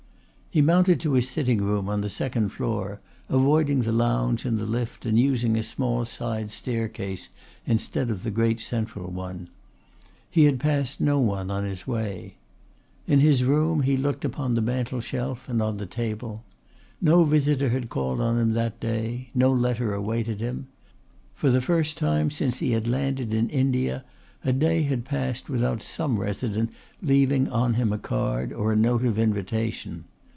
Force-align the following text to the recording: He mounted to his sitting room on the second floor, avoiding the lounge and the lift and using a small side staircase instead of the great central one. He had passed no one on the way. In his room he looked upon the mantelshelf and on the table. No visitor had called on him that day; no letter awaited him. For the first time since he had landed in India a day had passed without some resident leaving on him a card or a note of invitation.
He 0.53 0.59
mounted 0.59 0.99
to 0.99 1.13
his 1.13 1.29
sitting 1.29 1.59
room 1.59 1.87
on 1.87 2.01
the 2.01 2.09
second 2.09 2.49
floor, 2.49 2.99
avoiding 3.29 3.83
the 3.83 3.93
lounge 3.93 4.43
and 4.43 4.59
the 4.59 4.65
lift 4.65 5.05
and 5.05 5.17
using 5.17 5.55
a 5.55 5.63
small 5.63 6.03
side 6.03 6.51
staircase 6.51 7.29
instead 7.65 8.11
of 8.11 8.23
the 8.23 8.31
great 8.31 8.59
central 8.59 9.09
one. 9.09 9.47
He 10.29 10.43
had 10.43 10.59
passed 10.59 10.99
no 10.99 11.19
one 11.21 11.49
on 11.49 11.63
the 11.65 11.81
way. 11.89 12.35
In 13.07 13.21
his 13.21 13.45
room 13.45 13.83
he 13.83 13.95
looked 13.95 14.25
upon 14.25 14.55
the 14.55 14.61
mantelshelf 14.61 15.47
and 15.47 15.61
on 15.61 15.77
the 15.77 15.85
table. 15.85 16.43
No 16.99 17.23
visitor 17.23 17.69
had 17.69 17.87
called 17.87 18.19
on 18.19 18.37
him 18.37 18.51
that 18.51 18.77
day; 18.81 19.29
no 19.33 19.53
letter 19.53 19.93
awaited 19.93 20.41
him. 20.41 20.67
For 21.33 21.49
the 21.49 21.61
first 21.61 21.97
time 21.97 22.29
since 22.29 22.59
he 22.59 22.71
had 22.71 22.89
landed 22.89 23.33
in 23.33 23.49
India 23.51 24.03
a 24.43 24.51
day 24.51 24.81
had 24.83 25.05
passed 25.05 25.47
without 25.49 25.81
some 25.81 26.17
resident 26.19 26.71
leaving 27.01 27.47
on 27.47 27.75
him 27.75 27.93
a 27.93 27.97
card 27.97 28.51
or 28.51 28.73
a 28.73 28.75
note 28.75 29.05
of 29.05 29.17
invitation. 29.17 30.03